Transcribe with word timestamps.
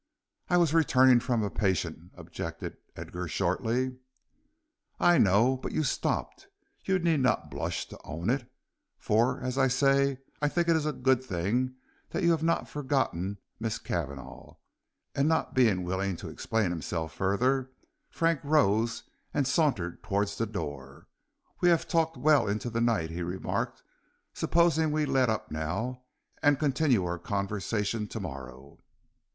"I 0.49 0.57
was 0.57 0.73
returning 0.73 1.19
from 1.19 1.43
a 1.43 1.51
patient," 1.51 2.11
objected 2.15 2.75
Edgar, 2.95 3.27
shortly. 3.27 3.97
"I 4.99 5.19
know, 5.19 5.57
but 5.57 5.73
you 5.73 5.83
stopped. 5.83 6.47
You 6.85 6.97
need 6.97 7.19
not 7.19 7.51
blush 7.51 7.87
to 7.89 7.99
own 8.03 8.31
it, 8.31 8.49
for, 8.97 9.39
as 9.41 9.59
I 9.59 9.67
say, 9.67 10.17
I 10.41 10.47
think 10.49 10.69
it 10.69 10.85
a 10.87 10.91
good 10.91 11.23
thing 11.23 11.75
that 12.09 12.23
you 12.23 12.31
have 12.31 12.41
not 12.41 12.67
forgotten 12.67 13.37
Miss 13.59 13.77
Cavanagh." 13.77 14.55
And 15.13 15.27
not 15.27 15.53
being 15.53 15.83
willing 15.83 16.15
to 16.15 16.29
explain 16.29 16.71
himself 16.71 17.13
further, 17.13 17.69
Frank 18.09 18.39
rose 18.43 19.03
and 19.35 19.45
sauntered 19.45 20.01
towards 20.01 20.35
the 20.35 20.47
door. 20.47 21.09
"We 21.59 21.69
have 21.69 21.87
talked 21.87 22.17
well 22.17 22.47
into 22.47 22.71
the 22.71 22.81
night," 22.81 23.11
he 23.11 23.21
remarked; 23.21 23.83
"supposing 24.33 24.91
we 24.91 25.05
let 25.05 25.29
up 25.29 25.51
now, 25.51 26.01
and 26.41 26.57
continue 26.57 27.05
our 27.05 27.19
conversation 27.19 28.07
to 28.07 28.19
morrow." 28.19 28.79